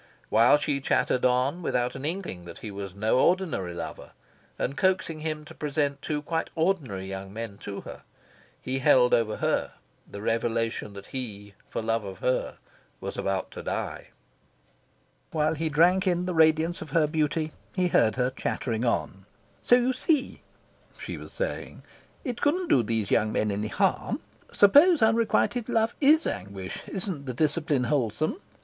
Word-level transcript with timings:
While 0.29 0.57
she 0.57 0.81
chattered 0.81 1.25
on, 1.25 1.61
without 1.61 1.93
an 1.93 2.05
inkling 2.05 2.45
that 2.45 2.57
he 2.65 2.71
was 2.71 2.95
no 2.95 3.19
ordinary 3.19 3.75
lover, 3.75 4.13
and 4.57 4.75
coaxing 4.75 5.19
him 5.19 5.45
to 5.45 5.53
present 5.53 6.01
two 6.01 6.23
quite 6.23 6.49
ordinary 6.55 7.05
young 7.05 7.31
men 7.31 7.59
to 7.59 7.81
her, 7.81 8.01
he 8.59 8.79
held 8.79 9.13
over 9.13 9.35
her 9.37 9.73
the 10.09 10.19
revelation 10.23 10.93
that 10.93 11.05
he 11.13 11.53
for 11.69 11.83
love 11.83 12.03
of 12.03 12.17
her 12.17 12.57
was 12.99 13.15
about 13.15 13.51
to 13.51 13.61
die. 13.61 14.05
And, 14.07 15.33
while 15.33 15.53
he 15.53 15.69
drank 15.69 16.07
in 16.07 16.25
the 16.25 16.33
radiance 16.33 16.81
of 16.81 16.89
her 16.89 17.05
beauty, 17.05 17.51
he 17.75 17.89
heard 17.89 18.15
her 18.15 18.31
chattering 18.31 18.83
on. 18.83 19.27
"So 19.61 19.75
you 19.75 19.93
see," 19.93 20.41
she 20.97 21.15
was 21.17 21.31
saying, 21.31 21.83
"it 22.23 22.41
couldn't 22.41 22.69
do 22.69 22.81
those 22.81 23.11
young 23.11 23.31
men 23.31 23.51
any 23.51 23.67
harm. 23.67 24.19
Suppose 24.51 25.03
unrequited 25.03 25.69
love 25.69 25.93
IS 26.01 26.25
anguish: 26.25 26.79
isn't 26.87 27.27
the 27.27 27.35
discipline 27.35 27.83
wholesome? 27.83 28.41